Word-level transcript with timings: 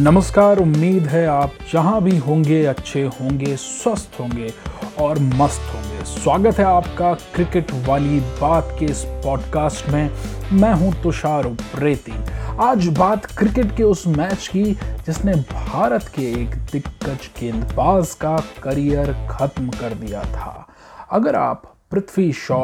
नमस्कार, 0.00 0.58
उम्मीद 0.58 1.06
है 1.06 1.26
आप 1.26 1.52
जहाँ 1.72 2.02
भी 2.02 2.16
होंगे, 2.16 2.64
अच्छे 2.64 3.02
होंगे, 3.02 3.56
स्वस्थ 3.56 4.20
होंगे 4.20 4.52
और 5.00 5.18
मस्त 5.18 5.62
होंगे। 5.74 6.04
स्वागत 6.04 6.58
है 6.58 6.64
आपका 6.64 7.12
क्रिकेट 7.34 7.72
वाली 7.86 8.20
बात 8.20 8.76
के 8.78 8.84
इस 8.84 9.02
पॉडकास्ट 9.24 9.88
में। 9.88 10.10
मैं 10.52 10.72
हूँ 10.74 10.92
तुषार 11.02 11.44
उप्रेती। 11.44 12.12
आज 12.60 12.86
बात 12.88 13.26
क्रिकेट 13.26 13.76
के 13.76 13.82
उस 13.82 14.06
मैच 14.06 14.46
की 14.48 14.64
जिसने 15.06 15.34
भारत 15.52 16.08
के 16.16 16.30
एक 16.42 16.54
दिग्गज 16.72 17.28
गेंदबाज 17.40 18.14
का 18.14 18.36
करियर 18.62 19.12
खत्म 19.30 19.68
कर 19.70 19.94
दिया 19.94 20.22
था। 20.22 20.66
अगर 21.12 21.36
आप 21.36 21.62
पृथ्वी 21.92 22.32
शॉ, 22.32 22.58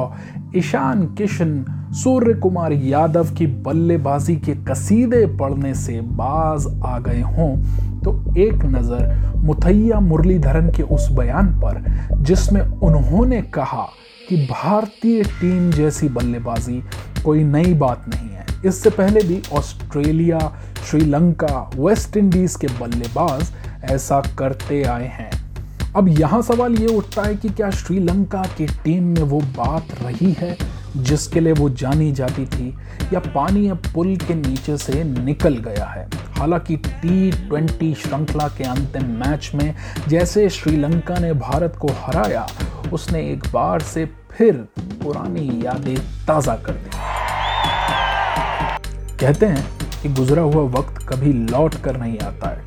ईशान 0.56 1.04
किशन 1.14 1.64
सूर्य 1.94 2.34
कुमार 2.34 2.72
यादव 2.72 3.30
की 3.34 3.46
बल्लेबाजी 3.46 4.36
के 4.36 4.54
कसीदे 4.64 5.24
पढ़ने 5.36 5.74
से 5.74 6.00
बाज 6.00 6.66
आ 6.84 6.98
गए 6.98 7.20
हों। 7.20 7.56
तो 8.00 8.12
एक 8.38 8.64
नज़र 8.64 9.36
मुथैया 9.36 10.00
मुरलीधरन 10.00 10.70
के 10.70 10.82
उस 10.82 11.08
बयान 11.12 11.46
पर, 11.60 11.82
जिसमें 12.22 12.60
उन्होंने 12.60 13.40
कहा 13.54 13.88
कि 14.28 14.36
भारतीय 14.46 15.22
टीम 15.40 15.70
जैसी 15.70 16.08
बल्लेबाजी 16.08 16.82
कोई 17.24 17.44
नई 17.44 17.74
बात 17.74 18.04
नहीं 18.08 18.28
है। 18.28 18.46
इससे 18.66 18.90
पहले 18.90 19.20
भी 19.20 19.42
ऑस्ट्रेलिया, 19.52 20.38
श्रीलंका, 20.90 21.70
वेस्ट 21.76 22.16
इंडीज 22.16 22.56
के 22.56 22.66
बल्लेबाज 22.80 23.52
ऐसा 23.92 24.22
करते 24.38 24.82
आए 24.82 25.06
हैं। 25.08 25.30
अब 25.96 26.08
यहाँ 26.08 26.40
सवाल 26.42 26.74
ये 26.74 26.86
उठता 26.86 27.22
है 27.22 27.34
कि 27.34 27.48
क्या 27.48 27.70
श्रीलंका 27.70 28.42
की 28.58 28.66
टीम 28.66 29.04
में 29.04 29.22
वो 29.22 29.40
बात 29.40 29.88
रही 30.02 30.32
है, 30.32 30.56
जिसके 30.96 31.40
लिए 31.40 31.52
वो 31.52 31.68
जानी 31.70 32.10
जाती 32.12 32.46
थी, 32.46 32.68
या 33.12 33.20
पानी 33.20 33.68
अब 33.68 33.82
पुल 33.94 34.16
के 34.16 34.34
नीचे 34.34 34.76
से 34.76 35.04
निकल 35.04 35.56
गया 35.56 35.84
है? 35.84 36.08
हालाँकि 36.38 36.76
टी 36.76 37.30
ट्वेंटी 37.30 37.94
श्रृंखला 37.94 38.48
के 38.48 38.64
अंतिम 38.64 39.04
मैच 39.20 39.50
में 39.54 39.74
जैसे 40.08 40.48
श्रीलंका 40.48 41.18
ने 41.18 41.32
भारत 41.32 41.76
को 41.80 41.88
हराया, 41.88 42.46
उसने 42.92 43.20
एक 43.30 43.46
बार 43.52 43.80
से 43.82 44.06
फिर 44.32 44.54
पुरानी 45.02 45.48
यादें 45.64 45.96
ताज़ा 46.26 46.56
कर 46.56 46.72
दी। 46.72 46.90
कहते 49.20 49.46
हैं 49.46 49.66
कि 50.02 50.08
गुजरा 50.08 50.42
हुआ 50.42 50.62
वक्त 50.80 51.06
कभी 51.08 51.32
लौट 51.32 51.74
कर 51.74 51.96
नहीं 51.96 52.18
आता 52.18 52.48
है। 52.48 52.63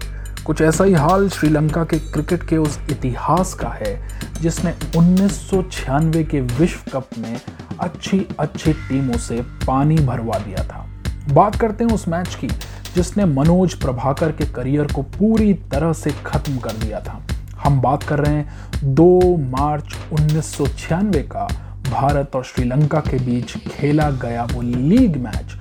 कुछ 0.48 0.62
ऐसा 0.62 0.84
ही 0.84 0.94
हाल 0.94 1.28
श्रीलंका 1.30 1.84
के 1.84 1.98
क्रिकेट 2.02 2.44
के 2.50 2.58
उस 2.58 2.78
इतिहास 2.92 3.53
का 3.53 3.70
है 3.70 3.95
जिसने 4.42 4.73
उन्नीस 4.98 5.31
सौ 5.50 5.62
छियानवे 5.64 6.23
के 6.23 6.42
विश्व 6.42 6.92
कप 6.94 7.17
में 7.17 7.39
अच्छी 7.80 8.20
अच्छी 8.39 8.73
टीमों 8.73 9.17
से 9.17 9.42
पानी 9.66 9.95
भरवा 9.98 10.38
दिया 10.38 10.64
था। 10.64 10.86
बात 11.34 11.56
करते 11.56 11.84
हैं 11.84 11.92
उस 11.92 12.08
मैच 12.08 12.36
की, 12.36 12.48
जिसने 12.95 13.26
मनोज 13.26 13.73
प्रभाकर 13.73 14.31
के 14.31 14.45
करियर 14.45 14.92
को 14.94 15.02
पूरी 15.17 15.54
तरह 15.72 15.94
से 15.94 16.14
खत्म 16.26 16.58
कर 16.58 16.78
दिया 16.78 17.00
था। 17.00 17.22
हम 17.64 17.82
बात 17.82 18.04
कर 18.04 18.20
रहे 18.20 18.34
हैं 18.34 18.95
2 18.95 19.38
मार्च 19.52 19.95
उन्नीस 20.14 20.56
सौ 20.58 20.67
छियानवे 20.67 21.22
का, 21.26 21.48
भारत 21.92 22.36
और 22.36 22.44
श्रीलंका 22.45 23.00
के 23.02 23.20
बीच 23.26 23.58
खेला 23.67 24.09
गया 24.22 24.48
वो 24.54 24.61
लीग 24.61 25.17
मैच 25.23 25.56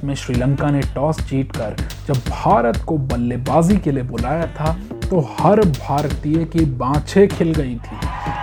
जिसमें 0.00 0.14
श्रीलंका 0.14 0.70
ने 0.70 0.80
टॉस 0.94 1.20
जीतकर 1.20 1.76
जब 2.06 2.18
भारत 2.28 2.76
को 2.88 2.96
बल्लेबाजी 2.98 3.76
के 3.76 3.92
लिए 3.92 4.02
बुलाया 4.02 4.46
था 4.54 4.72
तो 5.02 5.20
हर 5.38 5.60
भारतीय 5.60 6.44
की 6.44 6.64
बाँछें 6.80 7.28
खिल 7.28 7.52
गई 7.54 7.74
थी। 7.76 7.96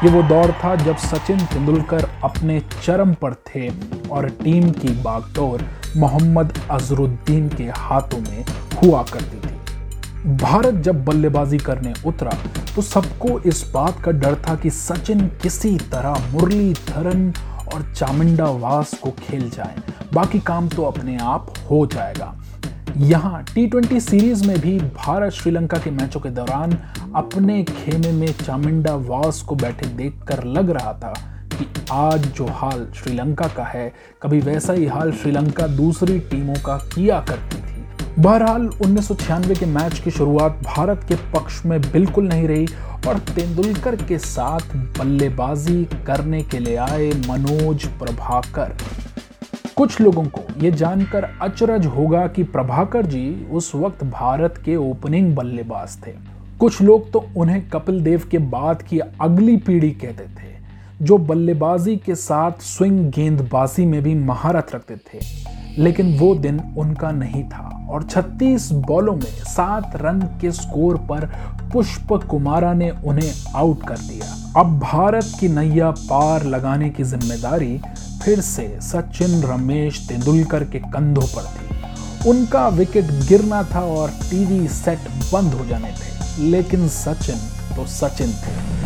ये 0.04 0.10
वो 0.12 0.22
दौर 0.30 0.52
था 0.64 0.76
जब 0.76 0.98
सचिन 0.98 1.40
तेंदुलकर 1.46 2.08
अपने 2.24 2.60
चरम 2.84 3.14
पर 3.14 3.34
थे 3.48 3.70
और 4.10 4.30
टीम 4.44 4.70
की 4.72 4.90
बागडोर 5.02 5.64
मोहम्मद 5.98 6.54
अजरुद्दीन 6.72 7.50
के 7.50 7.70
हाथों 7.78 8.20
में 8.22 8.46
हुआ 8.84 9.04
करती 9.14 9.40
थी। 9.40 10.36
भारत 10.38 10.82
जब 10.86 11.04
बल्लेबाजी 11.06 11.58
करने 11.58 11.94
उतरा 12.06 12.38
तो 12.76 12.82
सबको 12.84 13.40
इस 13.40 13.66
बात 13.74 14.02
का 14.04 14.12
डर 14.14 14.36
था 14.48 14.56
कि 14.56 14.70
सचिन 14.70 15.28
किसी 15.42 15.78
तरह 15.92 16.32
मुरलीधरन 16.32 17.32
और 17.74 17.94
चामुंडा 17.96 18.46
वास 18.46 18.94
को 18.94 19.12
खेल 19.20 19.50
जाए। 19.50 19.76
बाकी 20.14 20.40
काम 20.40 20.68
तो 20.70 20.84
अपने 20.84 21.18
आप 21.18 21.54
हो 21.72 21.86
जाएगा। 21.86 22.34
यहाँ 22.98 23.44
टी 23.44 23.66
ट्वेंटी 23.68 24.00
सीरीज़ 24.00 24.48
में 24.48 24.60
भी 24.60 24.78
भारत 24.80 25.34
श्रीलंका 25.34 25.78
के 25.78 25.92
मैचों 25.92 26.20
के 26.20 26.30
दौरान 26.30 26.78
अपने 27.16 27.64
खेमे 27.64 28.12
में 28.12 28.32
चामुंडा 28.46 28.96
वास 28.96 29.42
को 29.42 29.56
बैठे 29.56 29.86
देखकर 29.88 30.44
लग 30.44 30.70
रहा 30.70 30.94
था 30.94 31.14
कि 31.54 31.68
आज 31.92 32.26
जो 32.28 32.46
हाल 32.46 32.88
श्रीलंका 32.96 33.48
का 33.48 33.64
है, 33.64 33.92
कभी 34.22 34.40
वैसा 34.40 34.74
ही 34.74 34.86
हाल 34.86 35.12
श्रीलंका 35.12 35.68
दूसरी 35.68 36.20
टीमों 36.20 36.56
का 36.56 36.78
किया 36.96 37.20
करती 37.20 37.58
थी। 37.58 37.76
बहरहाल, 38.20 38.68
उन्नीस 38.82 39.08
सौ 39.08 39.16
छियानवे 39.16 39.56
के 39.56 39.66
मैच 39.66 40.00
की 40.00 40.12
शुरुआत 40.12 40.60
भारत 40.66 41.06
के 41.08 41.16
पक्ष 41.34 41.66
में 41.66 41.80
बिल्कुल 41.82 42.28
नहीं 42.28 42.48
रही 42.48 42.68
और 43.08 43.18
तेंदुलकर 43.18 43.96
के 43.96 44.18
साथ 44.18 44.76
बल्लेबाजी 45.00 45.84
करने 46.08 46.42
के 46.44 46.60
लिए 46.60 46.76
आए 46.76 47.10
मनोज 47.28 47.88
प्रभाकर। 48.00 48.76
कुछ 49.76 50.00
लोगों 50.02 50.24
को 50.26 50.42
ये 50.62 50.72
जानकर 50.72 51.24
अचरज 51.42 51.86
होगा 51.86 52.26
कि 52.28 52.44
प्रभाकर 52.44 53.06
जी 53.06 53.48
उस 53.52 53.72
वक्त 53.76 54.04
भारत 54.04 54.62
के 54.66 54.76
ओपनिंग 54.76 55.36
बल्लेबाज 55.36 55.98
थे। 56.08 56.14
कुछ 56.60 56.82
लोग 56.82 57.12
तो 57.12 57.26
उन्हें 57.38 57.70
कपिल 57.70 58.02
देव 58.02 58.28
के 58.32 58.38
बाद 58.38 58.82
की 58.82 59.00
अगली 59.00 59.58
पीढ़ी 59.58 59.92
कहते 59.92 60.24
थे। 60.24 60.57
जो 61.02 61.18
बल्लेबाजी 61.18 61.98
के 61.98 62.16
साथ 62.16 62.52
स्विंग 62.62 63.12
गेंदबाजी 63.12 63.86
में 63.86 64.04
भी 64.04 64.16
महारत 64.16 64.68
रखते 64.76 64.96
थे। 64.96 65.20
लेकिन 65.78 66.18
वो 66.18 66.36
दिन 66.36 66.74
उनका 66.78 67.12
नहीं 67.12 67.44
था 67.44 67.88
और 67.90 68.04
36 68.04 68.72
बॉलों 68.72 69.16
में 69.16 69.44
सात 69.44 69.92
रन 69.96 70.22
के 70.42 70.52
स्कोर 70.52 70.98
पर 70.98 71.26
पुष्प 71.74 72.14
कुमारा 72.30 72.74
ने 72.74 72.90
उन्हें 72.90 73.34
आउट 73.56 73.84
कर 73.88 73.98
दिया। 73.98 74.54
अब 74.62 74.80
भारत 74.80 75.32
की 75.40 75.48
नैया 75.48 75.92
पार 75.92 76.44
लगाने 76.44 76.90
की 76.90 77.04
ज़िम्मेदारी 77.04 77.82
फिर 78.24 78.42
से 78.42 78.78
सचिन, 78.82 79.44
रमेश 79.44 80.08
तेंदुलकर 80.08 80.64
के 80.64 80.80
कंधों 80.80 81.28
पर 81.28 81.44
थी। 81.44 82.30
उनका 82.30 82.68
विकेट 82.68 83.06
गिरना 83.06 83.64
था 83.64 83.82
और 83.82 84.10
टीवी 84.10 84.68
सेट 84.68 85.00
बंद 85.34 85.54
हो 85.54 85.66
जाने 85.66 85.90
थे। 85.90 86.44
लेकिन 86.44 86.88
सचिन 86.88 87.38
तो 87.76 87.86
सचिन 87.86 88.28
थे। 88.28 88.77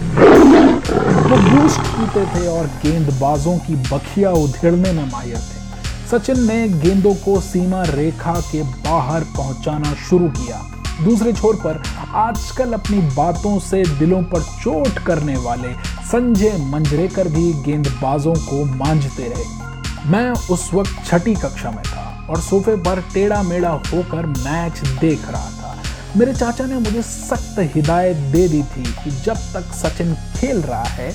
वो 0.91 1.38
बूस्ट 1.50 1.79
पीते 1.88 2.25
थे 2.25 2.47
और 2.47 2.68
गेंदबाजों 2.84 3.57
की 3.57 3.75
बखिया 3.90 4.31
उधेड़ने 4.40 4.91
में 4.91 5.12
माहिर 5.12 5.38
थे। 5.38 5.59
सचिन 6.07 6.44
ने 6.44 6.68
गेंदों 6.79 7.13
को 7.16 7.40
सीमा 7.41 7.81
रेखा 7.84 8.34
के 8.41 8.63
बाहर 8.63 9.24
पहुंचाना 9.38 9.94
शुरू 10.09 10.28
किया। 10.29 10.62
दूसरे 11.03 11.34
छोर 11.34 11.56
पर 11.56 11.81
आजकल 12.16 12.74
अपनी 12.74 12.97
बातों 13.16 13.57
से 13.59 13.84
दिलों 14.00 14.22
पर 14.24 14.41
चोट 14.63 15.00
करने 15.00 15.38
वाले 15.38 15.74
संजय 16.07 16.57
मंजरेकर 16.63 17.28
भी 17.28 17.53
गेंदबाजों 17.63 18.34
को 18.41 18.63
मांझते 18.75 19.28
रहे। 19.28 20.09
मैं 20.12 20.29
उस 20.31 20.69
वक्त 20.73 21.03
छठी 21.06 21.34
कक्षा 21.35 21.72
में 21.72 21.84
था 21.84 22.28
और 22.29 22.41
सोफे 22.41 22.75
पर 22.75 23.03
टेढ़ा 23.13 23.41
मेढ़ा 23.44 23.72
होकर 23.94 24.25
मैच 24.25 24.79
देख 25.02 25.29
रहा 25.29 25.50
था। 25.52 25.60
मेरे 26.17 26.33
चाचा 26.33 26.66
ने 26.66 26.75
मुझे 26.75 27.01
सख्त 27.01 27.55
हिदायत 27.75 28.17
दे 28.17 28.47
दी 28.47 28.63
थी 28.63 28.83
कि 28.83 29.11
जब 29.11 29.33
तक 29.33 29.73
सचिन 29.73 30.13
खेल 30.38 30.61
रहा 30.61 30.83
है, 30.83 31.11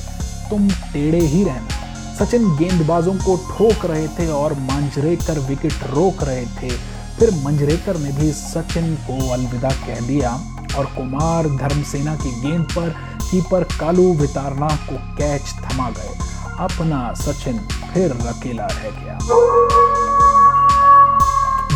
तुम 0.50 0.68
टेढ़े 0.70 1.20
ही 1.20 1.44
रहना। 1.44 2.14
सचिन 2.14 2.56
गेंदबाजों 2.56 3.14
को 3.14 3.36
ठोक 3.36 3.84
रहे 3.84 4.08
थे 4.08 4.28
और 4.28 4.52
मांजरेकर 4.52 5.38
विकेट 5.38 5.72
रोक 5.72 6.22
रहे 6.22 6.46
थे। 6.46 6.70
फिर 7.18 7.30
मंजरेकर 7.44 7.96
ने 7.96 8.12
भी 8.12 8.32
सचिन 8.32 8.94
को 8.94 9.32
अलविदा 9.32 9.70
कह 9.70 10.00
दिया 10.06 10.30
और 10.78 10.86
कुमार 10.86 11.46
धर्मसेना 11.46 12.16
की 12.16 12.40
गेंद 12.40 12.64
पर, 12.64 12.88
कीपर 13.30 13.64
कालू 13.64 14.12
वितारना 14.14 14.68
को 14.68 15.16
कैच 15.16 15.42
थमा 15.42 15.90
गए। 15.90 16.18
अपना 16.58 17.14
सचिन 17.14 17.58
फिर 17.94 18.12
अकेला 18.12 18.66
रह 18.66 18.90
गया। 18.90 19.18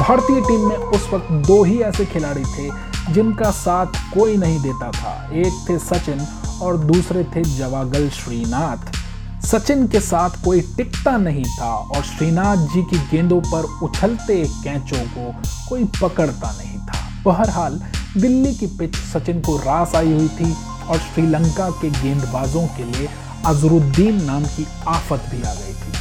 भारतीय 0.00 0.40
टीम 0.40 0.69
में 0.69 0.76
उस 0.76 1.08
वक्त 1.14 1.32
दो 1.32 1.64
ही 1.64 1.81
ऐसे 1.81 2.05
खिलाड़ी 2.06 2.44
थे 2.44 2.89
जिनका 3.08 3.50
साथ 3.50 4.00
कोई 4.14 4.37
नहीं 4.37 4.61
देता 4.62 4.91
था। 4.93 5.12
एक 5.35 5.64
थे 5.69 5.79
सचिन 5.79 6.26
और 6.62 6.76
दूसरे 6.79 7.25
थे 7.37 7.43
जवागल 7.44 8.08
श्रीनाथ। 8.14 8.99
सचिन 9.47 9.87
के 9.88 10.00
साथ 10.00 10.44
कोई 10.44 10.61
टिकता 10.76 11.17
नहीं 11.19 11.44
था 11.50 11.73
और 11.75 12.02
श्रीनाथ 12.05 12.67
जी 12.73 12.82
की 12.82 12.99
गेंदों 13.11 13.41
पर 13.43 13.64
उछलते 13.85 14.43
कैचों 14.64 15.05
को 15.08 15.32
कोई 15.69 15.85
पकड़ता 16.02 16.50
नहीं 16.52 16.79
था। 16.79 16.99
बहरहाल, 17.25 17.81
दिल्ली 18.17 18.55
की 18.55 18.67
पिच 18.79 18.97
सचिन 18.97 19.41
को 19.41 19.56
रास 19.56 19.94
आई 19.94 20.12
हुई 20.12 20.29
थी 20.31 20.55
और 20.88 20.99
श्रीलंका 20.99 21.69
के 21.81 21.91
गेंदबाजों 21.93 22.67
के 22.76 22.85
लिए 22.85 23.08
अजरुद्दीन 23.47 24.23
नाम 24.25 24.44
की 24.47 24.67
आफत 24.88 25.29
भी 25.31 25.43
आ 25.43 25.55
गई 25.55 25.75
थी। 25.75 25.93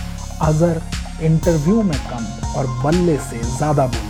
अजहर 0.42 0.82
इंटरव्यू 1.26 1.82
में 1.84 1.98
कम 2.10 2.26
और 2.58 2.68
बल्ले 2.84 3.18
से 3.20 3.40
ज़्यादा 3.48 3.86
बोलते 3.86 4.08
थे 4.08 4.09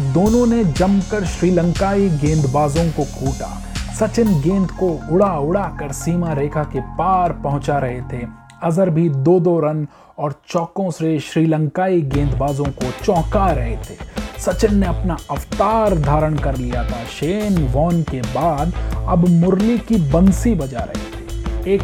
दोनों 0.00 0.46
ने 0.46 0.64
जमकर 0.64 1.24
श्रीलंकाई 1.24 2.08
गेंदबाजों 2.08 2.84
को 2.90 3.04
कूटा। 3.04 3.62
सचिन 3.94 4.40
गेंद 4.40 4.70
को 4.70 5.00
उड़ा 5.10 5.38
उड़ा 5.38 5.64
कर 5.80 5.92
सीमा 5.92 6.32
रेखा 6.32 6.62
के 6.64 6.80
पार 6.80 7.32
पहुँचा 7.32 7.78
रहे 7.78 8.00
थे। 8.00 8.26
अजहर 8.62 8.90
भी 8.90 9.08
दो 9.08 9.40
दो 9.40 9.60
रन 9.60 9.86
और 10.18 10.34
चौकों 10.48 10.90
से 10.90 11.18
श्रीलंकाई 11.20 12.00
गेंदबाजों 12.00 12.64
को 12.64 12.90
चौंका 13.04 13.52
रहे 13.52 13.76
थे। 13.76 13.96
सचिन 14.40 14.74
ने 14.74 14.86
अपना 14.86 15.16
अवतार 15.30 15.98
धारण 15.98 16.38
कर 16.38 16.56
लिया 16.56 16.84
था। 16.84 17.04
शेन 17.04 17.68
वॉन 17.68 18.02
के 18.02 18.20
बाद 18.20 18.72
अब 19.08 19.28
मुरली 19.28 19.78
की 19.78 19.96
बंसी 20.10 20.54
बजा 20.54 20.80
रहे 20.80 21.02
थे। 21.02 21.74
एक 21.74 21.82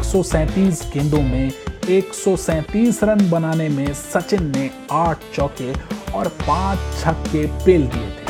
गेंदों 0.93 1.21
में 1.21 1.51
एक 1.89 2.13
सौ 2.13 2.35
सैंतीस 2.35 3.03
रन 3.03 3.29
बनाने 3.29 3.69
में 3.69 3.93
सचिन 3.93 4.51
ने 4.55 4.69
आठ 4.91 5.17
चौके 5.35 5.73
और 6.15 6.27
पाँच 6.41 6.79
छक्के 7.01 7.45
पेल 7.65 7.87
दिए 7.87 8.09
थे। 8.09 8.27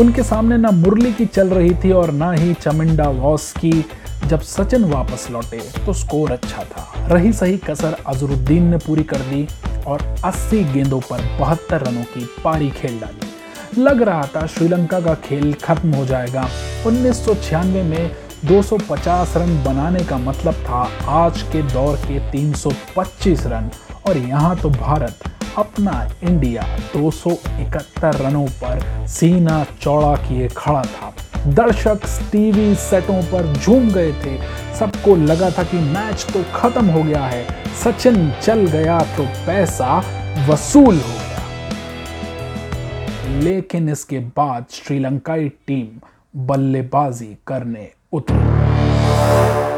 उनके 0.00 0.22
सामने 0.22 0.56
ना 0.56 0.70
मुरली 0.70 1.12
की 1.12 1.26
चल 1.26 1.48
रही 1.48 1.74
थी 1.74 1.90
और 1.92 2.10
ना 2.12 2.30
ही 2.32 2.54
चमिंडा 2.54 3.08
वॉस 3.08 3.52
की। 3.52 3.84
जब 4.26 4.40
सचिन 4.40 4.84
वापस 4.84 5.26
लौटे 5.30 5.60
तो 5.86 5.92
स्कोर 5.92 6.30
अच्छा 6.32 6.64
था। 6.64 7.06
रही 7.08 7.32
सही 7.32 7.56
कसर 7.58 7.96
अजरुद्दीन 8.06 8.62
ने 8.62 8.76
पूरी 8.78 9.02
कर 9.02 9.20
दी 9.20 9.46
और 9.86 10.02
80 10.24 10.62
गेंदों 10.64 11.00
पर 11.00 11.22
बहत्तर 11.40 11.80
रनों 11.80 12.04
की 12.04 12.24
पारी 12.44 12.70
खेल 12.70 12.98
डाली। 13.00 13.82
लग 13.82 14.02
रहा 14.02 14.26
था 14.26 14.46
श्रीलंका 14.46 15.00
का 15.00 15.14
खेल 15.24 15.52
खत्म 15.54 15.94
हो 15.94 16.04
जाएगा। 16.06 16.48
उन्नीस 16.86 17.24
सौ 17.24 17.34
छियानवे 17.34 17.82
में 17.82 18.10
250 18.44 19.36
रन 19.36 19.62
बनाने 19.64 20.04
का 20.04 20.18
मतलब 20.18 20.54
था 20.64 20.88
आज 21.20 21.42
के 21.42 21.62
दौर 21.62 21.96
के 21.96 22.18
325 22.30 23.46
रन। 23.46 23.70
और 24.08 24.16
यहाँ 24.16 24.56
तो 24.56 24.70
भारत 24.70 25.18
अपना 25.58 26.10
इंडिया 26.22 26.62
271 26.92 28.20
रनों 28.20 28.46
पर 28.62 29.06
सीना 29.08 29.64
चौड़ा 29.80 30.14
किए 30.16 30.48
खड़ा 30.48 30.82
था। 30.82 31.12
दर्शक 31.46 32.00
टीवी 32.32 32.74
सेटों 32.74 33.22
पर 33.22 33.52
झूम 33.54 33.90
गए 33.90 34.12
थे। 34.12 34.36
सबको 34.74 35.16
लगा 35.16 35.50
था 35.50 35.62
कि 35.62 35.76
मैच 35.76 36.26
तो 36.32 36.44
खत्म 36.54 36.86
हो 36.86 37.02
गया 37.02 37.24
है। 37.24 37.46
सचिन 37.84 38.32
चल 38.42 38.66
गया 38.66 38.98
तो 39.16 39.24
पैसा 39.46 39.98
वसूल 40.48 40.94
हो 40.96 41.18
गया। 41.18 41.40
लेकिन 43.40 43.88
इसके 43.88 44.18
बाद 44.18 44.64
श्रीलंकाई 44.70 45.48
टीम 45.48 45.88
बल्लेबाजी 46.46 47.36
करने 47.46 47.88
उतरी। 48.12 49.71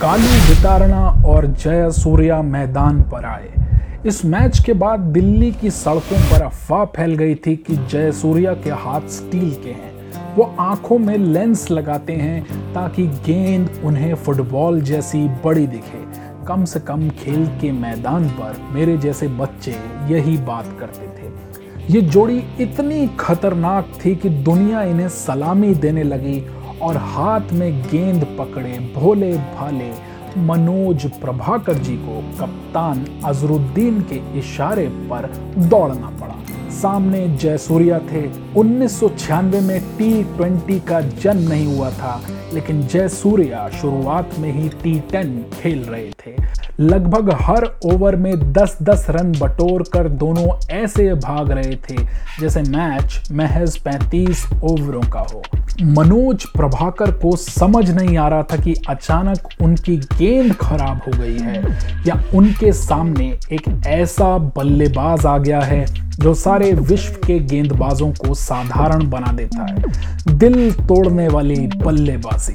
कालू 0.00 0.30
वितारणा 0.48 1.02
और 1.26 1.46
जय 1.46 1.90
सूर्या 1.90 2.40
मैदान 2.42 3.00
पर 3.02 3.24
आए। 3.24 4.02
इस 4.06 4.24
मैच 4.24 4.58
के 4.58 4.72
बाद 4.72 5.00
दिल्ली 5.00 5.50
की 5.52 5.70
सड़कों 5.70 6.18
पर 6.22 6.42
अफवाह 6.42 6.84
फैल 6.84 7.14
गई 7.14 7.34
थी 7.34 7.54
कि 7.56 7.76
जय 7.90 8.12
सूर्या 8.12 8.52
के 8.54 8.70
हाथ 8.70 9.08
स्टील 9.08 9.50
के 9.54 9.70
हैं। 9.70 10.34
वो 10.34 10.44
आँखों 10.60 10.98
में 10.98 11.16
लेंस 11.18 11.70
लगाते 11.70 12.12
हैं 12.12 12.42
ताकि 12.74 13.06
गेंद 13.26 13.70
उन्हें 13.84 14.14
फुटबॉल 14.14 14.80
जैसी 14.80 15.26
बड़ी 15.44 15.66
दिखे। 15.66 16.04
कम 16.48 16.64
से 16.64 16.80
कम 16.80 17.08
खेल 17.20 17.46
के 17.60 17.72
मैदान 17.72 18.28
पर 18.30 18.60
मेरे 18.72 18.96
जैसे 18.96 19.28
बच्चे 19.28 19.76
यही 20.10 20.36
बात 20.36 20.76
करते 20.80 21.06
थे। 21.08 21.94
ये 21.94 22.00
जोड़ी 22.00 22.42
इतनी 22.60 23.06
खतरनाक 23.20 23.92
थी 24.04 24.14
कि 24.16 24.28
दुनिया 24.28 24.82
इन्हें 24.82 25.08
सलामी 25.08 25.74
देने 25.74 26.02
लगी 26.02 26.38
और 26.82 26.96
हाथ 26.96 27.52
में 27.52 27.82
गेंद 27.82 28.24
पकड़े 28.38 28.78
भोले 28.94 29.32
भाले 29.32 29.90
मनोज 30.38 31.06
प्रभाकर 31.20 31.74
जी 31.74 31.96
को 31.96 32.20
कप्तान 32.40 33.06
अजरुद्दीन 33.24 34.00
के 34.02 34.38
इशारे 34.38 34.88
पर 35.10 35.30
दौड़ना 35.58 36.10
पड़ा। 36.20 36.35
सामने 36.76 37.26
जयसूर्या 37.36 37.98
थे। 38.12 38.24
उन्नीस 38.56 38.98
सौ 39.00 39.08
छियानवे 39.08 39.60
में 39.60 39.80
टी 39.98 40.22
ट्वेंटी 40.36 40.78
का 40.80 41.00
जन्म 41.00 41.48
नहीं 41.48 41.66
हुआ 41.66 41.90
था, 41.90 42.20
लेकिन 42.54 42.86
जयसूर्या 42.86 43.68
शुरुआत 43.80 44.38
में 44.38 44.52
ही 44.52 44.68
टी 44.82 44.98
टेन 45.12 45.44
खेल 45.54 45.82
रहे 45.82 46.10
थे। 46.20 46.34
लगभग 46.80 47.30
हर 47.40 47.64
ओवर 47.84 48.16
में 48.16 48.52
10-10 48.52 49.06
रन 49.10 49.32
बटोर 49.32 49.82
कर 49.92 50.08
दोनों 50.08 50.48
ऐसे 50.72 51.12
भाग 51.14 51.50
रहे 51.50 51.76
थे, 51.80 51.96
जैसे 52.40 52.62
मैच 52.62 53.28
महज 53.32 53.78
35 53.78 54.44
ओवरों 54.62 55.02
का 55.02 55.20
हो। 55.32 55.42
मनोज 55.82 56.44
प्रभाकर 56.48 57.10
को 57.12 57.34
समझ 57.36 57.90
नहीं 57.90 58.16
आ 58.18 58.28
रहा 58.28 58.42
था 58.42 58.56
कि 58.56 58.74
अचानक 58.88 59.48
उनकी 59.62 59.96
गेंद 59.96 60.54
खराब 60.54 61.00
हो 61.06 61.18
गई 61.18 61.38
है, 61.38 61.62
या 62.06 62.22
उनके 62.34 62.72
सामने 62.72 63.26
एक 63.52 63.68
ऐसा 63.86 64.36
बल्लेबाज 64.56 65.26
आ 65.26 65.38
गया 65.38 65.60
है 65.60 65.84
जो 66.20 66.32
सारे 66.34 66.72
विश्व 66.72 67.14
के 67.26 67.38
गेंदबाजों 67.38 68.10
को 68.10 68.34
साधारण 68.34 69.08
बना 69.10 69.32
देता 69.32 69.62
है। 69.62 70.38
दिल 70.38 70.72
तोड़ने 70.72 71.28
वाली 71.28 71.56
बल्लेबाजी। 71.76 72.54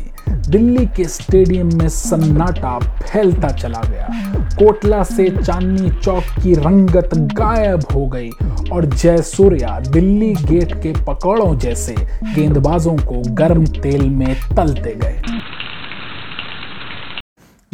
दिल्ली 0.49 0.85
के 0.85 1.03
स्टेडियम 1.05 1.69
में 1.77 1.87
सन्नाटा 1.89 2.77
फैलता 2.79 3.47
चला 3.47 3.81
गया। 3.81 4.07
कोटला 4.55 5.03
से 5.03 5.29
चांदनी 5.37 5.89
चौक 5.89 6.23
की 6.43 6.53
रंगत 6.53 7.09
गायब 7.33 7.83
हो 7.93 8.05
गई 8.07 8.29
और 8.71 8.85
जयसूर्या 8.85 9.79
दिल्ली 9.79 10.33
गेट 10.41 10.73
के 10.73 10.93
पकौड़ों 11.03 11.57
जैसे 11.57 11.95
गेंदबाजों 12.35 12.95
को 12.97 13.21
गर्म 13.33 13.65
तेल 13.65 14.09
में 14.09 14.33
तलते 14.55 14.95
गए। 14.95 15.21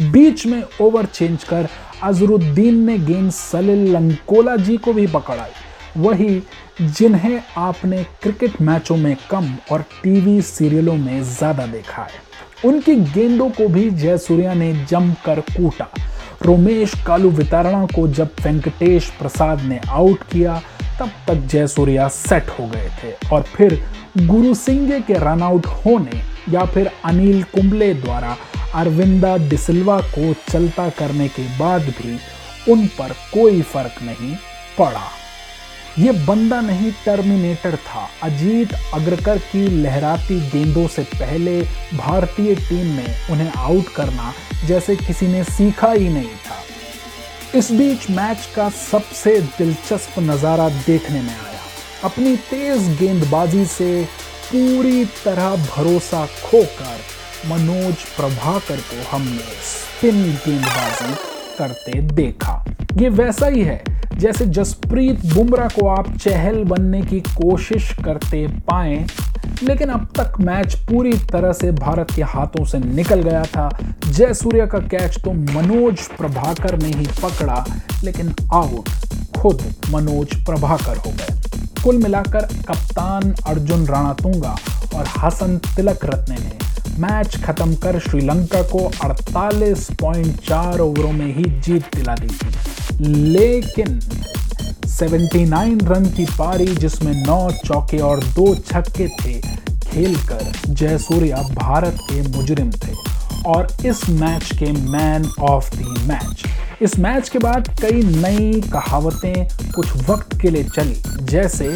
बीच 0.00 0.46
में 0.46 0.62
ओवर 0.80 1.04
चेंज 1.04 1.44
कर 1.44 1.68
अजरुद्दीन 2.02 2.84
ने 2.84 2.98
गेंद 2.98 3.30
सलिल 3.30 3.90
लंकोला 3.92 4.56
जी 4.56 4.76
को 4.76 4.92
भी 4.92 5.06
पकड़ाई। 5.06 5.50
वही 5.98 6.42
जिन्हें 6.80 7.40
आपने 7.58 8.02
क्रिकेट 8.22 8.60
मैचों 8.62 8.96
में 8.96 9.16
कम 9.30 9.54
और 9.72 9.82
टीवी 10.02 10.40
सीरियलों 10.42 10.96
में 10.96 11.22
ज़्यादा 11.24 11.66
देखा 11.66 12.02
है। 12.02 12.26
उनकी 12.64 12.94
गेंदों 13.12 13.48
को 13.50 13.68
भी 13.68 13.90
जयसूर्या 13.92 14.54
ने 14.54 14.72
जमकर 14.84 15.40
कूटा। 15.50 15.88
रोमेश 16.42 16.94
कालू 17.06 17.30
वितारणा 17.32 17.84
को 17.86 18.06
जब 18.08 18.30
वेंकटेश 18.42 19.10
प्रसाद 19.18 19.62
ने 19.62 19.80
आउट 19.90 20.22
किया, 20.22 20.60
तब 21.00 21.10
तक 21.28 21.46
जयसूर्या 21.46 22.08
सेट 22.08 22.48
हो 22.50 22.66
गए 22.66 22.90
थे 23.02 23.12
और 23.32 23.42
फिर 23.54 23.80
गुरु 24.18 24.54
सिंह 24.56 24.98
के 25.00 25.14
रन 25.20 25.42
आउट 25.42 25.66
होने 25.84 26.22
या 26.50 26.64
फिर 26.64 26.90
अनिल 27.04 27.42
कुंबले 27.54 27.92
द्वारा 27.96 28.36
अरविंदा 28.74 29.36
डिसिल्वा 29.48 30.00
को 30.08 30.32
चलता 30.48 30.88
करने 30.98 31.28
के 31.28 31.42
बाद 31.58 31.82
भी 31.90 32.18
उन 32.72 32.86
पर 32.98 33.12
कोई 33.34 33.62
फ़र्क 33.64 34.02
नहीं 34.02 34.34
पड़ा। 34.78 35.06
ये 35.98 36.12
बंदा 36.26 36.60
नहीं 36.60 36.90
टर्मिनेटर 37.04 37.76
था। 37.76 38.08
अजीत 38.22 38.72
अग्रकर 38.94 39.38
की 39.44 39.66
लहराती 39.82 40.38
गेंदों 40.50 40.86
से 40.88 41.02
पहले 41.14 41.60
भारतीय 41.94 42.54
टीम 42.56 42.86
में 42.96 43.28
उन्हें 43.30 43.50
आउट 43.52 43.88
करना 43.94 44.32
जैसे 44.66 44.96
किसी 44.96 45.26
ने 45.26 45.42
सीखा 45.44 45.90
ही 45.92 46.08
नहीं 46.08 46.36
था। 46.46 46.62
इस 47.58 47.70
बीच 47.72 48.08
मैच 48.10 48.48
का 48.56 48.68
सबसे 48.70 49.38
दिलचस्प 49.58 50.18
नज़ारा 50.20 50.68
देखने 50.68 51.22
में 51.22 51.34
आया। 51.34 51.60
अपनी 52.04 52.36
तेज 52.50 52.88
गेंदबाजी 52.98 53.64
से 53.66 54.04
पूरी 54.44 55.04
तरह 55.24 55.56
भरोसा 55.66 56.24
खोकर 56.44 56.98
मनोज 57.48 58.04
प्रभाकर 58.16 58.80
को 58.90 59.10
हमने 59.10 59.52
स्पिन 59.64 60.22
गेंदबाजी 60.46 61.14
करते 61.58 62.00
देखा। 62.14 62.64
ये 63.00 63.08
वैसा 63.08 63.46
ही 63.46 63.62
है। 63.62 63.82
जैसे 64.18 64.46
जसप्रीत 64.46 65.26
बुमराह 65.34 65.68
को 65.68 65.86
आप 65.88 66.16
चहल 66.16 66.62
बनने 66.64 67.02
की 67.02 67.20
कोशिश 67.20 67.92
करते 68.04 68.46
पाए, 68.68 69.06
लेकिन 69.62 69.88
अब 69.88 70.06
तक 70.16 70.40
मैच 70.40 70.74
पूरी 70.88 71.12
तरह 71.32 71.52
से 71.52 71.70
भारत 71.72 72.10
के 72.16 72.22
हाथों 72.22 72.64
से 72.64 72.78
निकल 72.78 73.22
गया 73.22 73.42
था। 73.46 73.68
जयसूर्या 74.06 74.66
का 74.66 74.78
कैच 74.88 75.18
तो 75.24 75.32
मनोज 75.32 76.06
प्रभाकर 76.08 76.78
ने 76.82 76.88
ही 76.88 77.06
पकड़ा, 77.22 77.64
लेकिन 78.04 78.34
आउट 78.54 78.88
खुद 79.38 79.62
मनोज 79.90 80.34
प्रभाकर 80.46 80.96
हो 80.96 81.10
गए। 81.10 81.82
कुल 81.84 81.96
मिलाकर 81.96 82.48
कप्तान 82.68 83.34
अर्जुन 83.46 83.86
राणातुंगा 83.86 84.56
और 84.94 85.06
हसन 85.18 85.56
तिलक 85.76 86.04
रत्ने 86.04 86.36
ने 86.36 86.52
मैच 86.98 87.36
खत्म 87.44 87.74
कर 87.74 87.98
श्रीलंका 87.98 88.62
को 88.62 88.90
48.4 89.04 90.80
ओवरों 90.80 91.12
में 91.12 91.34
ही 91.34 91.44
जीत 91.60 91.96
दिला 91.96 92.14
दी 92.14 92.28
थी। 92.28 92.67
लेकिन 93.00 94.00
79 94.88 95.82
रन 95.88 96.04
की 96.06 96.24
पारी 96.38 96.66
जिसमें 96.66 97.12
नौ 97.26 97.50
चौके 97.66 97.98
और 97.98 98.22
दो 98.24 98.54
छक्के 98.54 99.08
थे, 99.08 99.40
खेलकर 99.80 100.52
जयसूर्या 100.68 101.42
भारत 101.54 101.98
के 102.02 102.22
मुजरिम 102.28 102.70
थे। 102.70 102.96
और 103.46 103.66
इस 103.86 104.08
मैच 104.10 104.50
के 104.58 104.72
मैन 104.72 105.30
ऑफ़ 105.40 105.76
द 105.76 105.80
मैच 106.08 106.44
इस 106.82 106.98
मैच 106.98 107.28
के 107.28 107.38
बाद 107.38 107.68
कई 107.80 108.02
नई 108.02 108.60
कहावतें 108.72 109.48
कुछ 109.74 110.10
वक्त 110.10 110.40
के 110.40 110.50
लिए 110.50 110.64
चली, 110.64 110.96
जैसे 111.20 111.68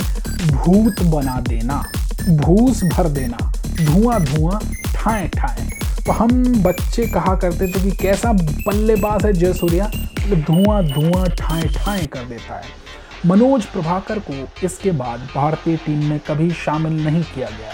भूत 0.52 1.02
बना 1.02 1.40
देना, 1.40 1.83
भूस 2.31 2.83
भर 2.85 3.09
देना, 3.09 3.52
धुआँ 3.81 4.21
धुआँ, 4.25 4.61
ठाए 4.95 5.28
ठाए। 5.28 5.69
तो 6.07 6.12
हम 6.12 6.62
बच्चे 6.62 7.07
कहा 7.07 7.35
करते 7.35 7.66
थे 7.66 7.83
कि 7.83 7.90
कैसा 7.97 8.33
बल्लेबाज 8.33 9.26
है 9.26 9.33
जयसूर्या 9.33 9.90
मतलब 10.22 10.40
धुआँ 10.40 10.82
धुआँ, 10.84 11.26
ठाए 11.28 11.68
ठाए 11.74 12.06
कर 12.06 12.24
देता 12.24 12.56
है। 12.56 12.70
मनोज 13.26 13.64
प्रभाकर 13.66 14.18
को 14.28 14.34
इसके 14.66 14.90
बाद 14.92 15.20
भारतीय 15.34 15.76
टीम 15.76 16.04
में 16.04 16.18
कभी 16.18 16.50
शामिल 16.56 17.04
नहीं 17.04 17.22
किया 17.24 17.48
गया 17.48 17.72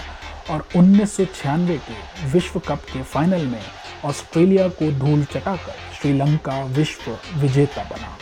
और 0.53 0.65
उन्नीस 0.75 1.15
सौ 1.17 1.25
छियानवे 1.25 1.77
के 1.79 2.31
विश्व 2.31 2.59
कप 2.59 2.85
के 2.93 3.03
फाइनल 3.03 3.45
में 3.45 3.61
ऑस्ट्रेलिया 4.05 4.67
को 4.71 4.91
धूल 4.99 5.23
चटाकर 5.25 5.75
श्रीलंका 6.01 6.63
विश्व 6.73 7.11
विजेता 7.37 7.83
बना। 7.83 8.17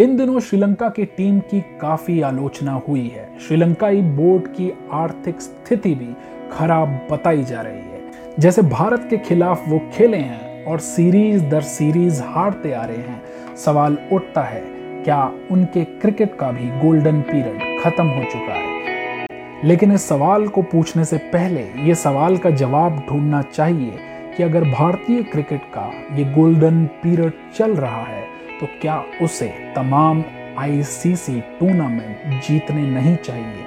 इन 0.00 0.16
दिनों 0.16 0.40
श्रीलंका 0.40 0.88
की 0.88 1.04
टीम 1.04 1.38
की 1.40 1.60
काफ़ी 1.80 2.20
आलोचना 2.22 2.72
हुई 2.88 3.08
है। 3.08 3.38
श्रीलंकाई 3.38 4.00
बोर्ड 4.18 4.46
की 4.48 4.70
आर्थिक 4.94 5.40
स्थिति 5.40 5.94
भी 5.94 6.14
खराब 6.52 6.88
बताई 7.10 7.44
जा 7.44 7.62
रही 7.62 7.80
है। 7.80 7.97
जैसे 8.38 8.62
भारत 8.62 9.06
के 9.10 9.16
खिलाफ 9.18 9.62
वो 9.68 9.78
खेले 9.94 10.16
हैं 10.16 10.64
और 10.64 10.78
सीरीज़ 10.78 11.44
दर 11.44 11.60
सीरीज़ 11.60 12.22
हारते 12.22 12.72
आ 12.72 12.84
रहे 12.84 12.96
हैं। 12.96 13.56
सवाल 13.56 13.96
उठता 14.12 14.42
है, 14.42 14.60
क्या 15.04 15.32
उनके 15.50 15.84
क्रिकेट 15.84 16.36
का 16.36 16.50
भी 16.50 16.68
गोल्डन 16.80 17.20
पीरियड 17.20 17.82
खत्म 17.82 18.06
हो 18.06 18.22
चुका 18.22 18.54
है? 18.54 19.26
लेकिन 19.64 19.92
इस 19.92 20.08
सवाल 20.08 20.46
को 20.48 20.62
पूछने 20.62 21.04
से 21.04 21.18
पहले 21.32 21.62
ये 21.82 21.94
सवाल 21.94 22.38
का 22.38 22.50
जवाब 22.52 23.04
ढूंढना 23.08 23.42
चाहिए 23.42 23.98
कि 24.36 24.42
अगर 24.42 24.64
भारतीय 24.64 25.22
क्रिकेट 25.22 25.62
का 25.74 25.90
ये 26.12 26.24
गोल्डन 26.32 26.84
पीरियड 27.02 27.32
चल 27.56 27.76
रहा 27.76 28.02
है 28.02 28.22
तो 28.60 28.66
क्या 28.82 29.04
उसे 29.22 29.52
तमाम 29.76 30.24
आईसीसी 30.58 31.40
टूर्नामेंट 31.60 32.42
जीतने 32.44 32.82
नहीं 32.90 33.16
चाहिए? 33.16 33.64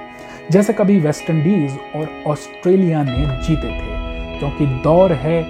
जैसे 0.52 0.74
कभी 0.74 1.00
वेस्टइंडीज 1.00 1.78
और 1.96 2.10
ऑस्ट्रेलिया 2.28 3.04
ने 3.04 3.26
जीते 3.48 3.80
थे। 3.80 3.91
क्योंकि 4.42 4.66
दौर 4.84 5.12
है, 5.14 5.42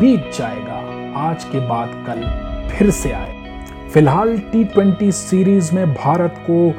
बीत 0.00 0.30
जाएगा। 0.38 0.76
आज 1.20 1.44
के 1.44 1.60
बाद 1.68 1.88
कल 2.06 2.20
फिर 2.70 2.90
से 2.90 3.10
आए। 3.12 3.34
फ़िलहाल 3.92 4.38
टी 4.52 4.62
ट्वेंटी 4.64 5.10
सीरीज़ 5.12 5.74
में 5.74 5.92
भारत 5.94 6.40
को 6.50 6.72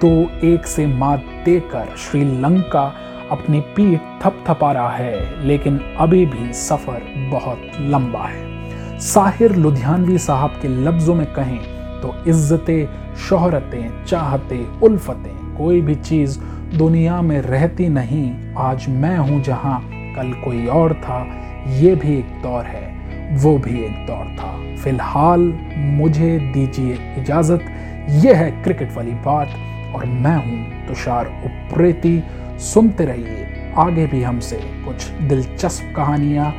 दो 0.00 0.12
एक 0.46 0.66
से 0.66 0.86
मात 0.86 1.24
देकर 1.44 1.94
श्रीलंका 1.98 2.84
अपनी 3.30 3.60
पीठ 3.76 4.00
थपथपा 4.22 4.72
रहा 4.72 4.90
है, 4.90 5.46
लेकिन 5.46 5.78
अभी 6.00 6.24
भी 6.26 6.52
सफ़र 6.52 7.02
बहुत 7.32 7.70
लंबा 7.80 8.24
है। 8.24 8.98
साहिर 9.00 9.56
लुधियानवी 9.56 10.18
साहब 10.18 10.58
के 10.62 10.68
लफ्जों 10.68 11.14
में 11.14 11.26
कहें 11.34 11.58
तो 12.02 12.14
इज्जतें, 12.30 13.14
शोहरतें, 13.18 14.04
चाहतें, 14.04 14.80
उल्फतें, 14.80 15.56
कोई 15.56 15.80
भी 15.80 15.94
चीज़ 15.94 16.38
दुनिया 16.78 17.22
में 17.22 17.40
रहती 17.40 17.88
नहीं। 17.88 18.54
आज 18.58 18.88
मैं 18.88 19.16
हूँ 19.18 19.42
जहाँ 19.42 19.80
कल 20.16 20.32
कोई 20.32 20.66
और 20.66 20.94
था, 20.94 21.26
ये 21.68 21.94
भी 21.94 22.18
एक 22.18 22.42
दौर 22.42 22.64
है, 22.64 23.02
वो 23.36 23.58
भी 23.58 23.84
एक 23.84 24.06
दौर 24.06 24.26
था। 24.26 24.76
फ़िलहाल 24.76 25.40
मुझे 25.76 26.38
दीजिए 26.38 27.14
इजाज़त, 27.18 27.60
यह 28.08 28.36
है 28.36 28.50
क्रिकेट 28.50 28.92
वाली 28.92 29.10
बात, 29.10 29.48
और 29.94 30.04
मैं 30.04 30.36
हूँ 30.36 30.86
तुषार 30.88 31.26
उप्रेती। 31.26 32.22
सुनते 32.58 33.04
रहिए, 33.04 33.72
आगे 33.76 34.06
भी 34.06 34.22
हमसे 34.22 34.60
कुछ 34.84 35.08
दिलचस्प 35.08 35.92
कहानियाँ 35.96 36.52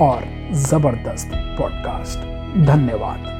और 0.00 0.24
ज़बरदस्त 0.52 1.30
पॉडकास्ट। 1.34 2.18
धन्यवाद। 2.66 3.37